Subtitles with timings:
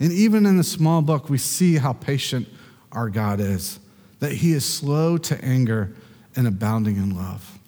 [0.00, 2.48] And even in the small book, we see how patient
[2.90, 3.78] our God is,
[4.18, 5.92] that he is slow to anger
[6.34, 7.58] and abounding in love.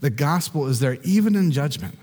[0.00, 1.98] The gospel is there even in judgment.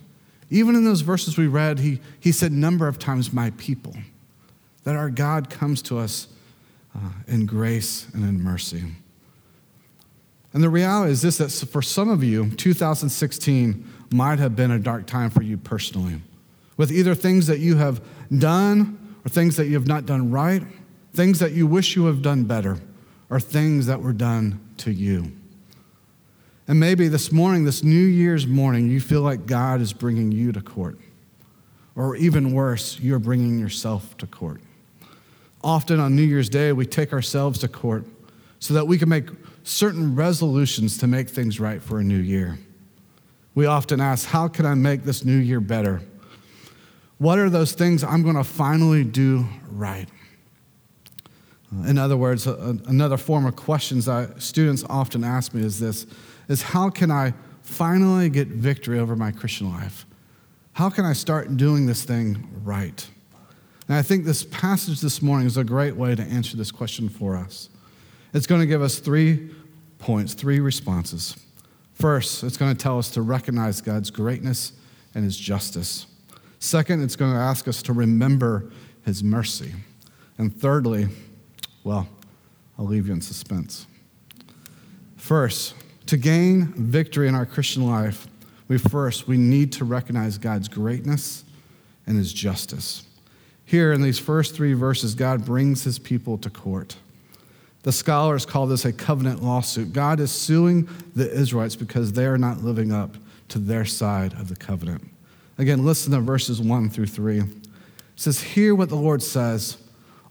[0.49, 3.95] Even in those verses we read, he, he said number of times, My people,
[4.83, 6.27] that our God comes to us
[6.95, 8.83] uh, in grace and in mercy.
[10.53, 14.77] And the reality is this that for some of you, 2016 might have been a
[14.77, 16.21] dark time for you personally,
[16.77, 17.99] with either things that you have
[18.37, 20.63] done or things that you have not done right,
[21.13, 22.79] things that you wish you have done better,
[23.29, 25.31] or things that were done to you.
[26.67, 30.51] And maybe this morning, this New Year's morning, you feel like God is bringing you
[30.53, 30.97] to court.
[31.95, 34.61] Or even worse, you're bringing yourself to court.
[35.63, 38.05] Often on New Year's Day, we take ourselves to court
[38.59, 39.25] so that we can make
[39.63, 42.57] certain resolutions to make things right for a new year.
[43.55, 46.01] We often ask, How can I make this new year better?
[47.23, 50.09] What are those things I'm going to finally do right?
[51.87, 56.05] In other words, another form of questions that students often ask me is this
[56.49, 60.05] is how can I finally get victory over my Christian life?
[60.73, 63.07] How can I start doing this thing right?
[63.87, 67.07] And I think this passage this morning is a great way to answer this question
[67.07, 67.69] for us.
[68.33, 69.49] It's going to give us three
[69.97, 71.37] points, three responses.
[71.93, 74.73] First, it's going to tell us to recognize God's greatness
[75.15, 76.07] and his justice.
[76.63, 78.71] Second, it's going to ask us to remember
[79.03, 79.73] his mercy.
[80.37, 81.09] And thirdly,
[81.83, 82.07] well,
[82.79, 83.85] I'll leave you in suspense.
[85.17, 85.75] First,
[86.05, 88.27] to gain victory in our Christian life,
[88.69, 91.43] we first we need to recognize God's greatness
[92.07, 93.03] and his justice.
[93.65, 96.95] Here in these first 3 verses, God brings his people to court.
[97.81, 99.91] The scholars call this a covenant lawsuit.
[99.91, 103.17] God is suing the Israelites because they are not living up
[103.49, 105.09] to their side of the covenant.
[105.57, 107.39] Again, listen to verses 1 through 3.
[107.39, 107.47] It
[108.15, 109.77] says, Hear what the Lord says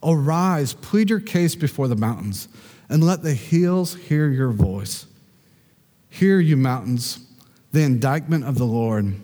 [0.02, 2.48] Arise, plead your case before the mountains,
[2.88, 5.06] and let the hills hear your voice.
[6.08, 7.20] Hear, you mountains,
[7.70, 9.14] the indictment of the Lord,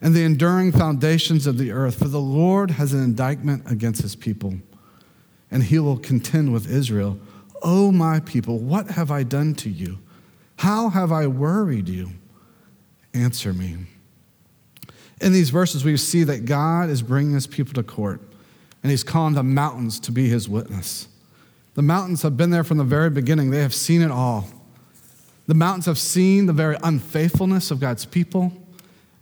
[0.00, 4.14] and the enduring foundations of the earth, for the Lord has an indictment against his
[4.14, 4.54] people,
[5.50, 7.18] and he will contend with Israel
[7.64, 10.00] Oh, my people, what have I done to you?
[10.56, 12.10] How have I worried you?
[13.14, 13.76] Answer me.
[15.22, 18.20] In these verses, we see that God is bringing his people to court,
[18.82, 21.06] and he's calling the mountains to be his witness.
[21.74, 24.48] The mountains have been there from the very beginning, they have seen it all.
[25.46, 28.52] The mountains have seen the very unfaithfulness of God's people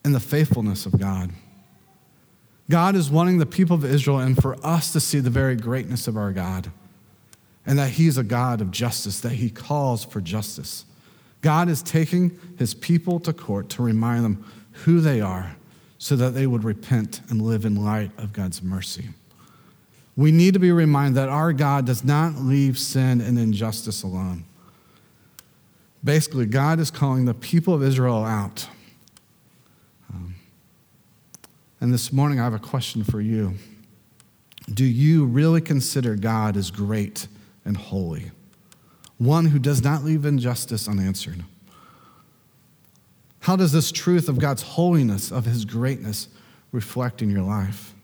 [0.03, 1.31] and the faithfulness of God.
[2.71, 6.09] God is wanting the people of Israel and for us to see the very greatness
[6.09, 6.71] of our God
[7.67, 10.87] and that He's a God of justice, that He calls for justice.
[11.43, 14.45] God is taking His people to court to remind them
[14.85, 15.57] who they are
[16.03, 19.11] so that they would repent and live in light of God's mercy.
[20.17, 24.45] We need to be reminded that our God does not leave sin and injustice alone.
[26.03, 28.67] Basically, God is calling the people of Israel out.
[30.11, 30.37] Um,
[31.83, 33.55] and this morning, I have a question for you.
[34.73, 37.29] Do you really consider God as great
[37.67, 38.31] and holy,
[39.19, 41.45] one who does not leave injustice unanswered.
[43.41, 46.29] How does this truth of God's holiness, of his greatness,
[46.73, 47.95] reflect in your life?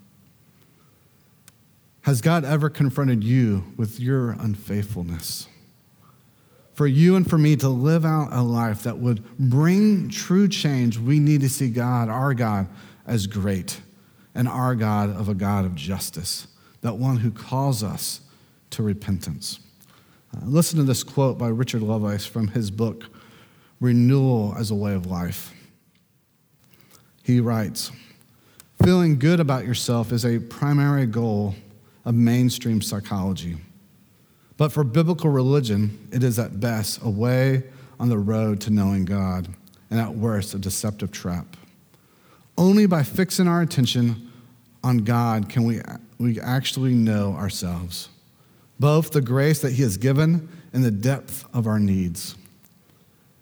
[2.02, 5.48] Has God ever confronted you with your unfaithfulness?
[6.72, 10.98] For you and for me to live out a life that would bring true change,
[10.98, 12.68] we need to see God, our God,
[13.06, 13.80] as great
[14.34, 16.46] and our God of a God of justice,
[16.82, 18.20] that one who calls us
[18.70, 19.58] to repentance.
[20.36, 23.04] Uh, listen to this quote by Richard Lovelace from his book,
[23.80, 25.52] Renewal as a Way of Life.
[27.22, 27.90] He writes
[28.82, 31.54] Feeling good about yourself is a primary goal
[32.04, 33.56] of mainstream psychology.
[34.56, 37.64] But for biblical religion, it is at best a way
[37.98, 39.48] on the road to knowing God,
[39.90, 41.56] and at worst, a deceptive trap.
[42.56, 44.30] Only by fixing our attention
[44.84, 45.80] on God can we,
[46.18, 48.08] we actually know ourselves
[48.78, 52.36] both the grace that He has given and the depth of our needs.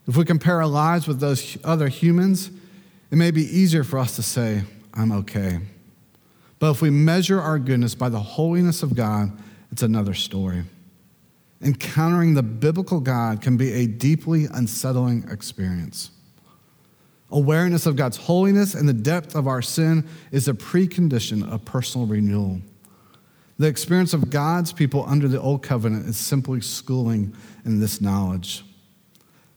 [0.07, 2.51] If we compare our lives with those other humans,
[3.11, 4.63] it may be easier for us to say,
[4.93, 5.61] I'm okay.
[6.59, 9.33] But if we measure our goodness by the holiness of God,
[9.71, 10.65] it's another story.
[11.63, 16.11] Encountering the biblical God can be a deeply unsettling experience.
[17.31, 22.07] Awareness of God's holiness and the depth of our sin is a precondition of personal
[22.07, 22.61] renewal.
[23.59, 27.35] The experience of God's people under the old covenant is simply schooling
[27.65, 28.65] in this knowledge.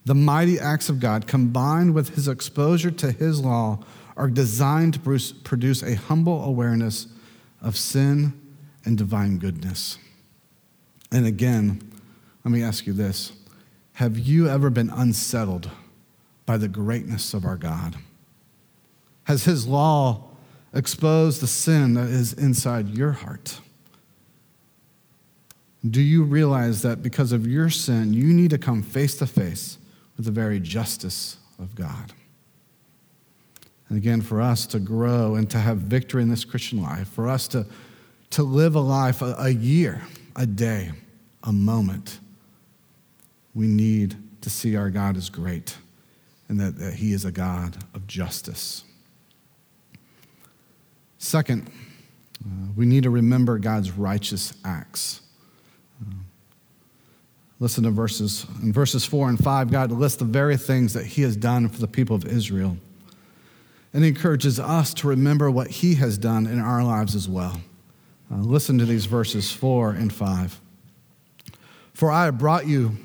[0.07, 3.80] The mighty acts of God, combined with his exposure to his law,
[4.15, 7.07] are designed to produce a humble awareness
[7.62, 8.31] of sin
[8.86, 9.98] and divine goodness.
[11.12, 11.81] And again,
[12.45, 13.33] let me ask you this
[13.95, 15.69] Have you ever been unsettled
[16.45, 17.98] by the greatness of our God?
[19.25, 20.30] Has His law
[20.74, 23.59] exposed the sin that is inside your heart?
[25.86, 29.77] Do you realize that because of your sin, you need to come face to face
[30.17, 32.11] with the very justice of God?
[33.89, 37.29] And again, for us to grow and to have victory in this Christian life, for
[37.29, 37.65] us to,
[38.31, 40.01] to live a life, a, a year,
[40.35, 40.91] a day,
[41.43, 42.19] a moment,
[43.53, 45.77] we need to see our God as great
[46.49, 48.83] and that, that He is a God of justice.
[51.17, 51.69] Second,
[52.45, 55.21] uh, we need to remember God's righteous acts.
[57.59, 58.45] Listen to verses.
[58.62, 61.80] In verses 4 and 5, God lists the very things that He has done for
[61.80, 62.77] the people of Israel.
[63.94, 67.59] And He encourages us to remember what He has done in our lives as well.
[68.31, 70.62] Uh, listen to these verses 4 and 5.
[71.94, 72.95] For I have brought you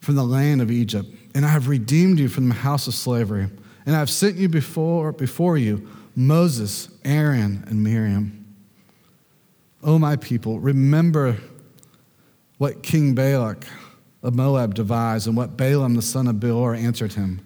[0.00, 3.48] from the land of Egypt, and I have redeemed you from the house of slavery,
[3.86, 8.44] and I have sent you before, before you Moses, Aaron, and Miriam.
[9.84, 11.36] O my people, remember
[12.58, 13.66] what King Balak
[14.22, 17.40] of Moab devised and what Balaam the son of Beor answered him,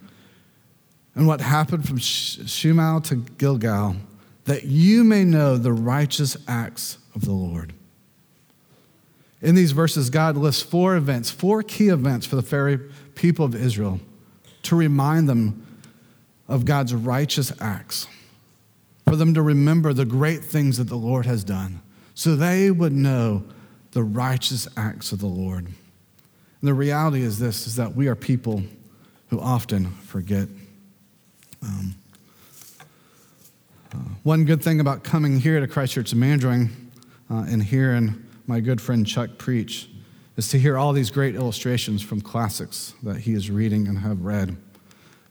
[1.14, 3.96] and what happened from Shittim to Gilgal,
[4.44, 7.74] that you may know the righteous acts of the Lord.
[9.42, 12.78] In these verses, God lists four events, four key events for the very
[13.14, 14.00] people of Israel
[14.62, 15.66] to remind them
[16.48, 18.06] of God's righteous acts
[19.04, 21.82] for them to remember the great things that the Lord has done,
[22.14, 23.44] so they would know
[23.92, 25.66] the righteous acts of the Lord.
[25.66, 28.62] And the reality is this is that we are people
[29.28, 30.48] who often forget.
[31.62, 31.94] Um,
[33.94, 36.70] uh, one good thing about coming here to Christ Church of Mandring
[37.30, 39.88] uh, and hearing my good friend Chuck preach
[40.36, 44.22] is to hear all these great illustrations from classics that he is reading and have
[44.22, 44.56] read.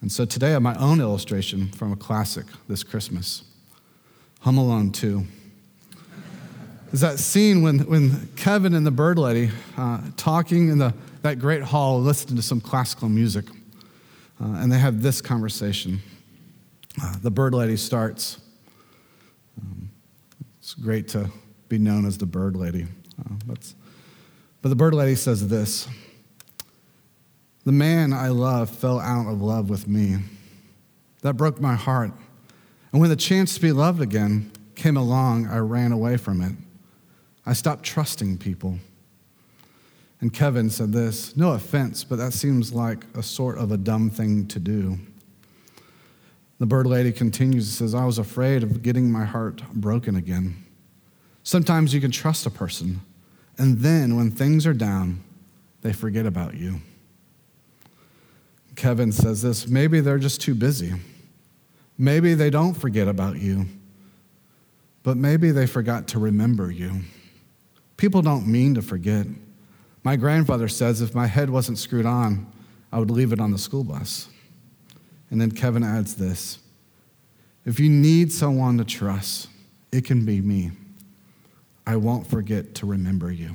[0.01, 3.43] And so today I have my own illustration from a classic this Christmas.
[4.41, 5.25] Home Alone 2.
[6.93, 11.39] Is that scene when, when Kevin and the bird lady uh, talking in the, that
[11.39, 13.45] great hall, listening to some classical music,
[14.41, 16.01] uh, and they have this conversation.
[17.01, 18.41] Uh, the bird lady starts.
[19.61, 19.89] Um,
[20.59, 21.31] it's great to
[21.69, 22.83] be known as the bird lady.
[23.17, 23.73] Uh, but,
[24.61, 25.88] but the bird lady says this
[27.63, 30.17] The man I love fell out of love with me.
[31.21, 32.11] That broke my heart.
[32.91, 36.51] And when the chance to be loved again came along, I ran away from it.
[37.45, 38.79] I stopped trusting people.
[40.19, 44.09] And Kevin said this no offense, but that seems like a sort of a dumb
[44.09, 44.99] thing to do.
[46.59, 50.63] The bird lady continues and says, I was afraid of getting my heart broken again.
[51.41, 53.01] Sometimes you can trust a person,
[53.57, 55.23] and then when things are down,
[55.81, 56.81] they forget about you.
[58.75, 60.93] Kevin says this maybe they're just too busy.
[61.97, 63.65] Maybe they don't forget about you,
[65.01, 67.01] but maybe they forgot to remember you.
[68.01, 69.27] People don't mean to forget.
[70.01, 72.51] My grandfather says if my head wasn't screwed on,
[72.92, 74.27] I would leave it on the school bus.
[75.30, 76.57] And then Kevin adds this
[77.63, 79.50] if you need someone to trust,
[79.92, 80.71] it can be me.
[81.86, 83.51] I won't forget to remember you.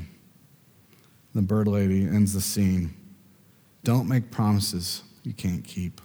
[1.34, 2.94] The bird lady ends the scene.
[3.82, 6.00] Don't make promises you can't keep.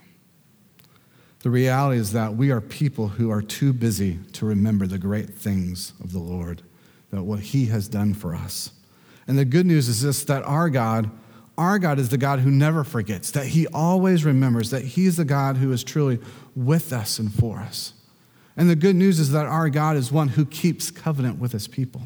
[1.42, 5.30] The reality is that we are people who are too busy to remember the great
[5.30, 6.64] things of the Lord,
[7.12, 8.72] that what He has done for us.
[9.28, 11.12] And the good news is this that our God,
[11.58, 15.26] our God is the God who never forgets, that He always remembers, that He's the
[15.26, 16.20] God who is truly
[16.56, 17.94] with us and for us.
[18.58, 21.68] And the good news is that our God is one who keeps covenant with His
[21.68, 22.02] people,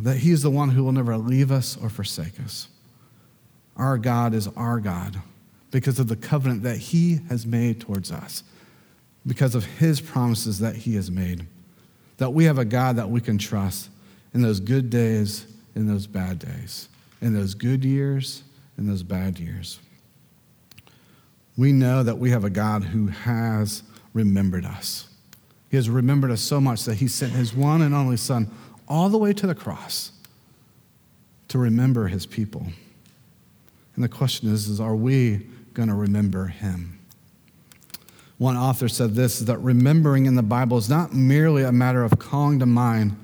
[0.00, 2.68] that He is the one who will never leave us or forsake us.
[3.76, 5.20] Our God is our God
[5.70, 8.42] because of the covenant that He has made towards us,
[9.26, 11.46] because of His promises that He has made.
[12.18, 13.90] That we have a God that we can trust
[14.32, 16.88] in those good days, in those bad days,
[17.20, 18.42] in those good years,
[18.78, 19.80] in those bad years.
[21.56, 23.82] We know that we have a God who has
[24.12, 25.08] remembered us.
[25.70, 28.50] He has remembered us so much that He sent His one and only Son
[28.88, 30.12] all the way to the cross
[31.48, 32.66] to remember His people.
[33.94, 35.46] And the question is, is are we
[35.76, 36.95] going to remember him.
[38.38, 42.18] One author said this that remembering in the Bible is not merely a matter of
[42.18, 43.16] calling to mind,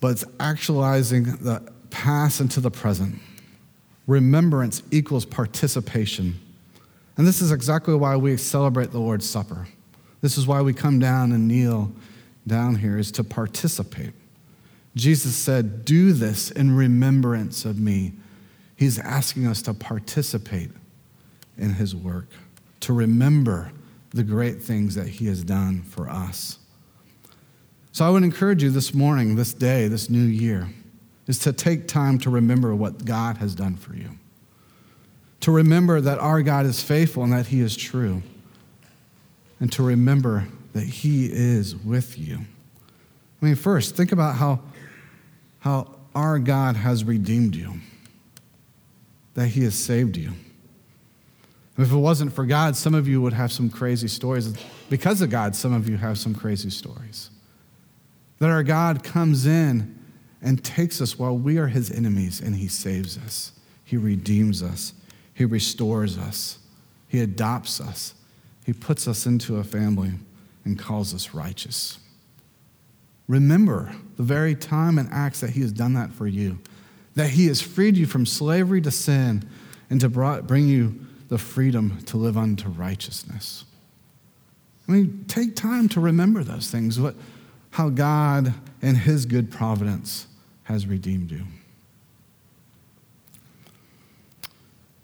[0.00, 3.18] but it's actualizing the past into the present.
[4.06, 6.38] Remembrance equals participation.
[7.16, 9.66] And this is exactly why we celebrate the Lord's Supper.
[10.20, 11.92] This is why we come down and kneel
[12.46, 14.12] down here is to participate.
[14.94, 18.12] Jesus said, Do this in remembrance of me.
[18.76, 20.70] He's asking us to participate
[21.56, 22.28] in his work,
[22.80, 23.72] to remember
[24.10, 26.58] the great things that he has done for us.
[27.92, 30.68] So I would encourage you this morning, this day, this new year,
[31.26, 34.10] is to take time to remember what God has done for you.
[35.40, 38.22] To remember that our God is faithful and that he is true.
[39.60, 42.40] And to remember that he is with you.
[43.40, 44.60] I mean, first, think about how,
[45.60, 47.80] how our God has redeemed you,
[49.34, 50.32] that he has saved you.
[51.78, 54.52] If it wasn't for God, some of you would have some crazy stories.
[54.88, 57.30] Because of God, some of you have some crazy stories.
[58.38, 59.98] That our God comes in
[60.40, 63.52] and takes us while we are his enemies and he saves us.
[63.84, 64.94] He redeems us.
[65.34, 66.58] He restores us.
[67.08, 68.14] He adopts us.
[68.64, 70.12] He puts us into a family
[70.64, 71.98] and calls us righteous.
[73.28, 76.58] Remember the very time and acts that he has done that for you,
[77.14, 79.48] that he has freed you from slavery to sin
[79.90, 83.64] and to bring you the freedom to live unto righteousness.
[84.88, 87.16] I mean, take time to remember those things, what,
[87.70, 90.26] how God in his good providence
[90.64, 91.44] has redeemed you.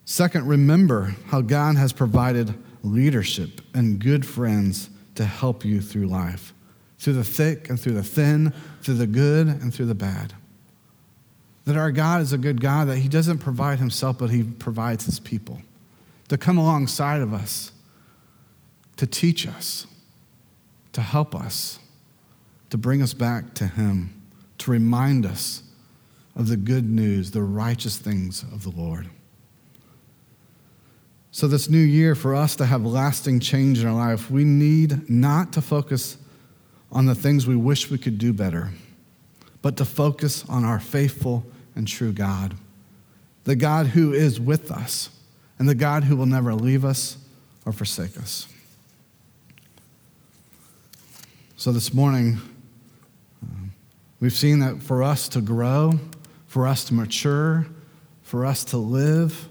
[0.05, 6.53] Second, remember how God has provided leadership and good friends to help you through life,
[6.99, 8.53] through the thick and through the thin,
[8.83, 10.35] through the good and through the bad.
[11.65, 15.07] That our God is a good God, that He doesn't provide Himself, but He provides
[15.07, 15.61] His people
[16.33, 17.73] to come alongside of us,
[18.97, 19.87] to teach us,
[20.95, 21.79] to help us,
[22.71, 24.23] to bring us back to Him,
[24.57, 25.63] to remind us
[26.35, 29.11] of the good news, the righteous things of the Lord.
[31.33, 35.11] So, this new year, for us to have lasting change in our life, we need
[35.11, 36.17] not to focus
[36.91, 38.71] on the things we wish we could do better,
[39.61, 41.45] but to focus on our faithful
[41.77, 42.55] and true God,
[43.45, 45.11] the God who is with us
[45.63, 47.17] and the God who will never leave us
[47.65, 48.49] or forsake us.
[51.55, 52.41] So this morning,
[53.41, 53.69] uh,
[54.19, 56.01] we've seen that for us to grow,
[56.49, 57.69] for us to mature,
[58.25, 59.49] for us to live,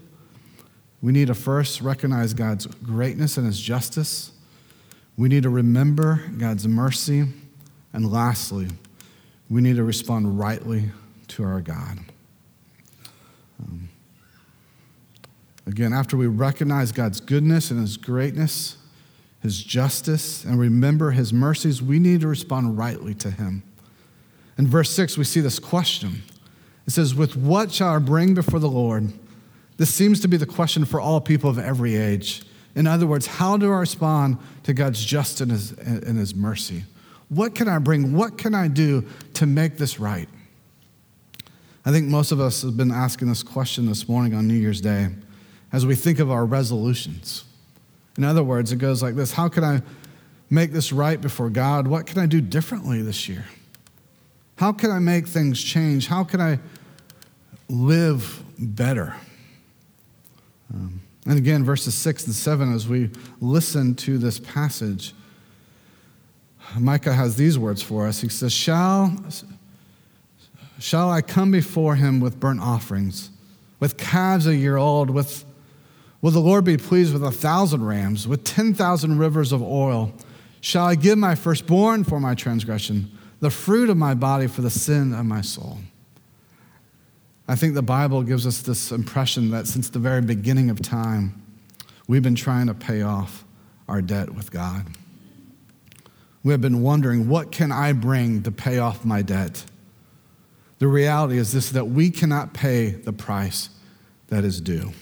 [1.00, 4.32] we need to first recognize God's greatness and his justice.
[5.16, 7.24] We need to remember God's mercy.
[7.94, 8.68] And lastly,
[9.48, 10.90] we need to respond rightly
[11.28, 12.00] to our God.
[15.66, 18.76] Again, after we recognize God's goodness and His greatness,
[19.40, 23.62] His justice, and remember His mercies, we need to respond rightly to Him.
[24.58, 26.22] In verse 6, we see this question.
[26.86, 29.12] It says, With what shall I bring before the Lord?
[29.76, 32.42] This seems to be the question for all people of every age.
[32.74, 36.84] In other words, how do I respond to God's justice and His, and his mercy?
[37.28, 38.12] What can I bring?
[38.14, 40.28] What can I do to make this right?
[41.84, 44.80] I think most of us have been asking this question this morning on New Year's
[44.80, 45.08] Day
[45.72, 47.44] as we think of our resolutions.
[48.16, 49.82] In other words, it goes like this How can I
[50.50, 51.86] make this right before God?
[51.88, 53.46] What can I do differently this year?
[54.56, 56.06] How can I make things change?
[56.06, 56.58] How can I
[57.68, 59.16] live better?
[60.72, 63.10] Um, and again, verses 6 and 7, as we
[63.40, 65.14] listen to this passage,
[66.78, 68.20] Micah has these words for us.
[68.20, 69.16] He says, Shall,
[70.78, 73.30] shall I come before him with burnt offerings,
[73.80, 75.44] with calves a year old, with
[76.22, 80.14] Will the Lord be pleased with a thousand rams, with 10,000 rivers of oil?
[80.60, 83.10] Shall I give my firstborn for my transgression,
[83.40, 85.78] the fruit of my body for the sin of my soul?
[87.48, 91.42] I think the Bible gives us this impression that since the very beginning of time,
[92.06, 93.44] we've been trying to pay off
[93.88, 94.86] our debt with God.
[96.44, 99.64] We have been wondering, what can I bring to pay off my debt?
[100.78, 103.70] The reality is this that we cannot pay the price
[104.28, 104.92] that is due.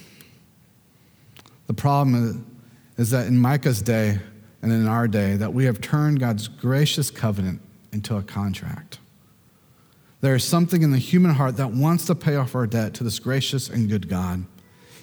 [1.71, 2.45] The problem
[2.97, 4.19] is that in Micah's day
[4.61, 7.61] and in our day, that we have turned God's gracious covenant
[7.93, 8.99] into a contract.
[10.21, 13.05] There is something in the human heart that wants to pay off our debt to
[13.05, 14.47] this gracious and good God.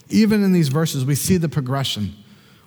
[0.10, 2.14] Even in these verses, we see the progression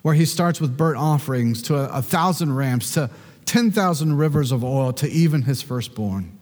[0.01, 3.07] where he starts with burnt offerings to a, a thousand rams, to
[3.45, 6.35] 10,000 rivers of oil, to even his firstborn.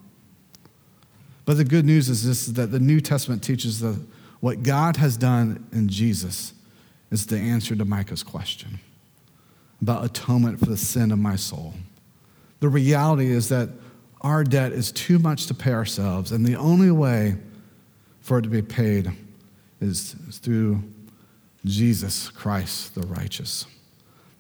[1.44, 4.02] But the good news is this is that the New Testament teaches that
[4.40, 6.54] what God has done in Jesus
[7.12, 8.80] is the answer to Micah's question
[9.82, 11.74] about atonement for the sin of my soul.
[12.60, 13.70] The reality is that
[14.22, 17.38] our debt is too much to pay ourselves, and the only way
[18.20, 19.12] for it to be paid
[19.80, 20.84] is, through
[21.66, 23.66] Jesus Christ, the righteous.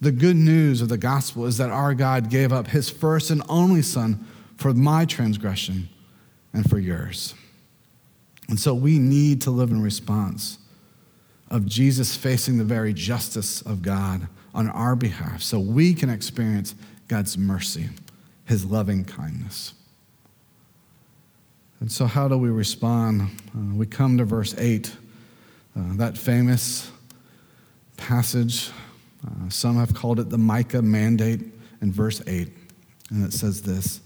[0.01, 3.41] The good news of the gospel is that our God gave up his first and
[3.49, 4.25] only Son
[4.57, 5.89] for my transgression
[6.53, 7.33] and for yours.
[8.47, 10.58] And so we need to live in response
[11.49, 16.75] of Jesus facing the very justice of God on our behalf so we can experience
[17.07, 17.89] God's mercy,
[18.45, 19.73] his loving kindness.
[21.79, 23.21] And so, how do we respond?
[23.55, 24.91] Uh, we come to verse 8,
[25.77, 26.91] uh, that famous
[27.97, 28.71] passage.
[29.25, 31.41] Uh, some have called it the Micah mandate
[31.81, 32.49] in verse 8.
[33.11, 34.01] And it says this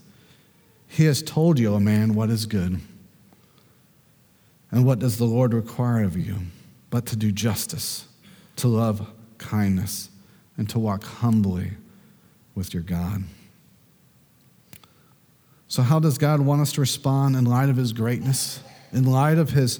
[0.88, 2.80] He has told you, O man, what is good.
[4.72, 6.38] And what does the Lord require of you?
[6.94, 8.06] But to do justice,
[8.58, 9.10] to love
[9.40, 10.12] kindness,
[10.58, 11.72] and to walk humbly
[12.54, 13.24] with your God.
[15.68, 18.60] So, how does God want us to respond in light of his greatness,
[18.92, 19.80] in light of his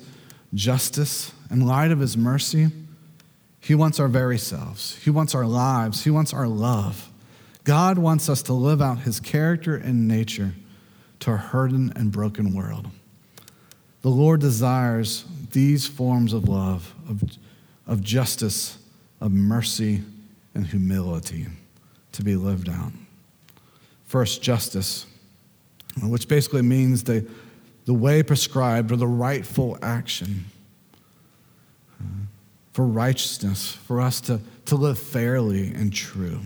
[0.56, 2.70] justice, in light of his mercy?
[3.60, 7.12] He wants our very selves, he wants our lives, he wants our love.
[7.64, 10.56] God wants us to live out his character and nature
[11.20, 12.88] to a hurting and broken world.
[14.02, 17.24] The Lord desires these forms of love, of,
[17.88, 18.78] of justice,
[19.22, 20.02] of mercy,
[20.54, 21.48] and humility
[22.12, 22.92] to be lived out.
[24.06, 25.08] First, justice
[26.02, 27.26] which basically means the,
[27.86, 30.46] the way prescribed or the rightful action
[32.00, 32.06] uh,
[32.72, 36.40] for righteousness, for us to, to live fairly and true.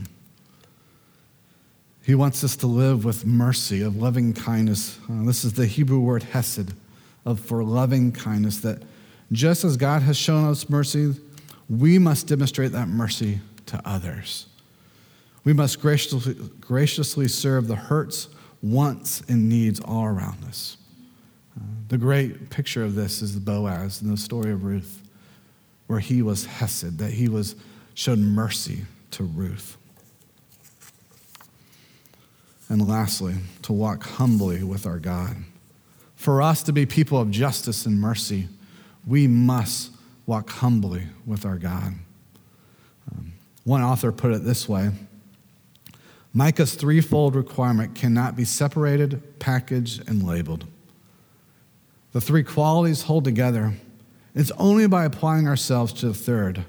[2.03, 4.97] He wants us to live with mercy, of loving kindness.
[5.09, 6.73] Uh, this is the Hebrew word hesed,
[7.25, 8.81] of for loving kindness, that
[9.31, 11.13] just as God has shown us mercy,
[11.69, 14.47] we must demonstrate that mercy to others.
[15.43, 18.29] We must graciously, graciously serve the hurts
[18.61, 20.77] wants and needs all around us.
[21.55, 25.01] Uh, the great picture of this is Boaz in the story of Ruth,
[25.87, 27.55] where he was Hesed, that he was
[27.93, 29.77] showed mercy to Ruth.
[32.69, 35.37] And lastly, to walk humbly with our God.
[36.15, 38.49] For us to be people of justice and mercy,
[39.07, 39.91] we must
[40.25, 41.93] walk humbly with our God.
[43.11, 44.91] Um, one author put it this way
[46.33, 50.65] Micah's threefold requirement cannot be separated, packaged, and labeled.
[52.11, 53.73] The three qualities hold together.
[54.35, 56.63] It's only by applying ourselves to the third,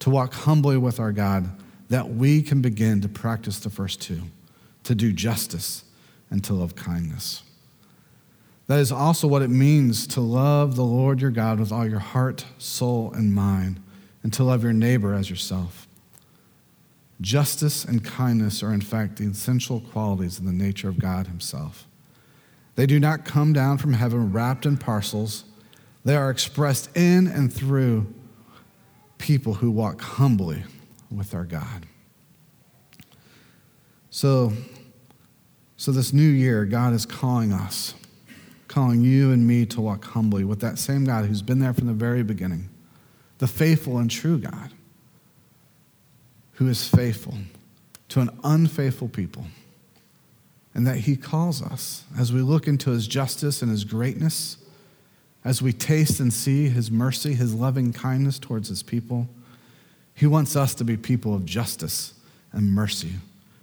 [0.00, 1.48] to walk humbly with our God,
[1.88, 4.22] that we can begin to practice the first two,
[4.82, 5.84] to do justice
[6.30, 7.44] and to love kindness.
[8.66, 11.98] That is also what it means to love the Lord your God with all your
[11.98, 13.82] heart, soul, and mind,
[14.22, 15.86] and to love your neighbor as yourself.
[17.20, 21.86] Justice and kindness are, in fact, the essential qualities in the nature of God Himself.
[22.74, 25.44] They do not come down from heaven wrapped in parcels,
[26.04, 28.12] they are expressed in and through
[29.16, 30.64] people who walk humbly
[31.10, 31.86] with our God.
[34.10, 34.52] So,
[35.76, 37.94] so this new year, God is calling us,
[38.74, 41.86] calling you and me to walk humbly with that same God who's been there from
[41.86, 42.68] the very beginning,
[43.38, 44.72] the faithful and true God
[46.54, 47.34] who is faithful
[48.08, 49.44] to an unfaithful people.
[50.74, 54.56] And that he calls us as we look into his justice and his greatness,
[55.44, 59.28] as we taste and see his mercy, his loving kindness towards his people.
[60.16, 62.14] He wants us to be people of justice
[62.50, 63.12] and mercy,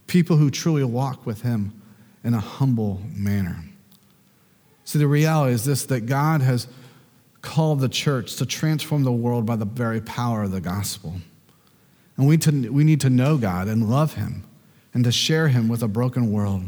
[0.08, 1.74] people who truly walk with him
[2.24, 3.66] in a humble manner.
[4.92, 6.68] See, the reality is this that God has
[7.42, 11.16] called the church to transform the world by the very power of the gospel.
[12.18, 14.44] And we, to, we need to know God and love Him
[14.94, 16.64] and to share Him with a broken world.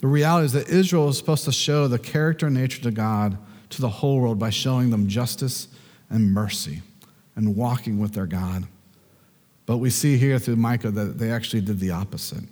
[0.00, 3.36] The reality is that Israel is supposed to show the character and nature to God
[3.68, 5.68] to the whole world by showing them justice
[6.08, 6.80] and mercy
[7.36, 8.64] and walking with their God.
[9.66, 12.44] But we see here through Micah that they actually did the opposite.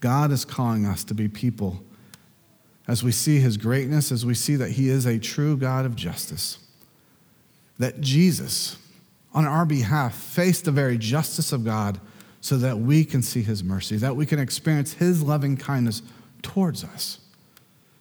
[0.00, 1.84] God is calling us to be people
[2.88, 5.96] as we see his greatness, as we see that he is a true God of
[5.96, 6.58] justice,
[7.78, 8.78] that Jesus,
[9.34, 12.00] on our behalf faced the very justice of God
[12.40, 16.02] so that we can see his mercy, that we can experience his loving kindness
[16.42, 17.18] towards us.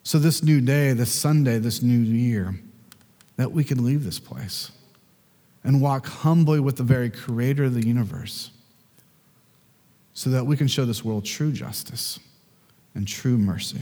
[0.04, 2.60] So, this new day, this Sunday, this new year,
[3.38, 4.72] that we can leave this place
[5.64, 8.52] and walk humbly with the very creator of the universe
[10.14, 12.20] so that we can show this world true justice
[12.94, 13.82] and true mercy.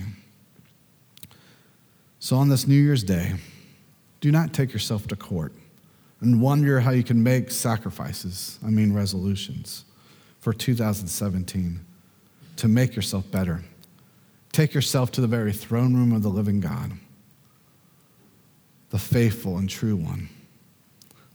[2.24, 3.34] So, on this New Year's Day,
[4.22, 5.52] do not take yourself to court
[6.22, 9.84] and wonder how you can make sacrifices, I mean resolutions,
[10.40, 11.82] for 2017
[12.56, 13.62] to make yourself better.
[14.54, 16.94] Take yourself to the very throne room of the living God,
[18.92, 20.30] the faithful and true one.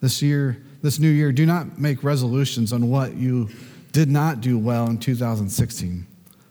[0.01, 3.51] this year, this new year, do not make resolutions on what you
[3.93, 6.07] did not do well in 2016,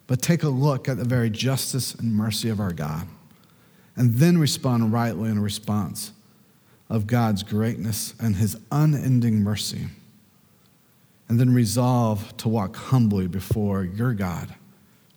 [0.05, 3.07] but take a look at the very justice and mercy of our God,
[3.97, 6.11] and then respond rightly in response
[6.89, 9.87] of God's greatness and his unending mercy.
[11.27, 14.55] And then resolve to walk humbly before your God,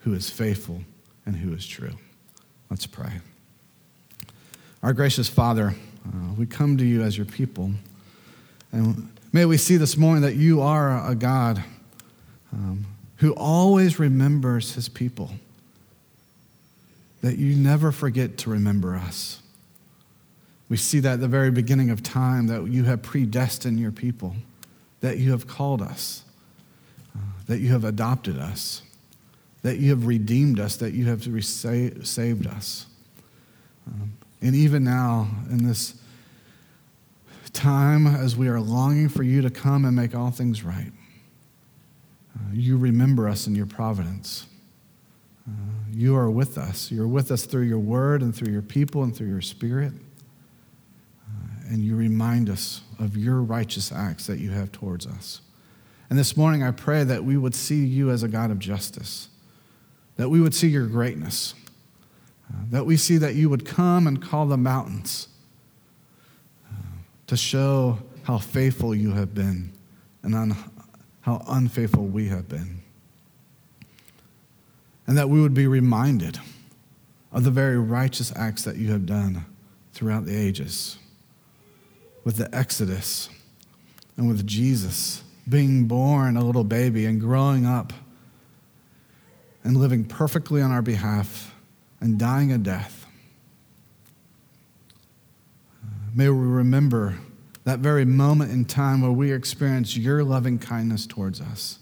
[0.01, 0.81] who is faithful
[1.25, 1.93] and who is true.
[2.69, 3.13] Let's pray.
[4.83, 5.75] Our gracious Father,
[6.09, 7.71] uh, we come to you as your people.
[8.73, 11.63] And may we see this morning that you are a God
[12.53, 15.31] um, who always remembers his people,
[17.21, 19.43] that you never forget to remember us.
[20.69, 24.37] We see that at the very beginning of time, that you have predestined your people,
[25.01, 26.25] that you have called us,
[27.15, 28.83] uh, that you have adopted us,
[29.63, 32.87] that you have redeemed us, that you have saved us.
[33.87, 35.95] Um, and even now, in this
[37.53, 40.93] time as we are longing for you to come and make all things right,
[42.37, 44.47] uh, you remember us in your providence.
[45.49, 45.53] Uh,
[45.93, 46.91] you are with us.
[46.91, 49.93] You're with us through your word and through your people and through your spirit.
[51.27, 55.41] Uh, and you remind us of your righteous acts that you have towards us.
[56.09, 59.29] And this morning, I pray that we would see you as a God of justice,
[60.17, 61.55] that we would see your greatness,
[62.51, 65.29] uh, that we see that you would come and call the mountains
[66.67, 66.75] uh,
[67.29, 69.73] to show how faithful you have been
[70.23, 70.57] and un-
[71.23, 72.81] how unfaithful we have been.
[75.07, 76.39] And that we would be reminded
[77.33, 79.45] of the very righteous acts that you have done
[79.93, 80.99] throughout the ages
[82.25, 83.29] with the Exodus
[84.17, 87.93] and with Jesus being born a little baby and growing up
[89.65, 91.55] and living perfectly on our behalf
[92.01, 93.07] and dying a death.
[96.15, 97.19] May we remember
[97.65, 101.80] that very moment in time where we experience your loving kindness towards us.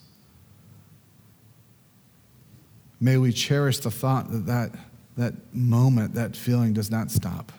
[3.01, 4.71] May we cherish the thought that that,
[5.17, 7.53] that moment, that feeling does not stop.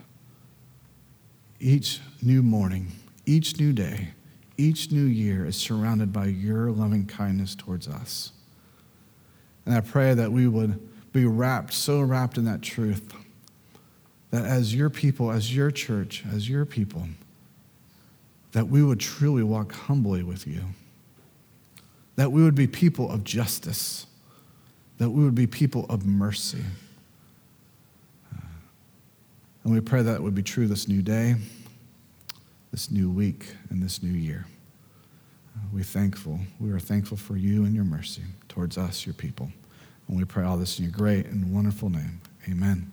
[1.59, 2.91] Each new morning,
[3.25, 4.09] each new day,
[4.57, 8.33] each new year is surrounded by your loving kindness towards us.
[9.65, 10.79] And I pray that we would
[11.13, 13.13] be wrapped, so wrapped in that truth,
[14.31, 17.07] that as your people, as your church, as your people,
[18.51, 20.63] that we would truly walk humbly with you,
[22.15, 24.05] that we would be people of justice,
[24.99, 26.63] that we would be people of mercy.
[28.33, 28.41] Uh,
[29.63, 31.35] and we pray that would be true this new day,
[32.71, 34.45] this new week, and this new year.
[35.55, 36.39] Uh, we thankful.
[36.59, 39.51] We are thankful for you and your mercy towards us, your people.
[40.07, 42.21] And we pray all this in your great and wonderful name.
[42.49, 42.91] Amen.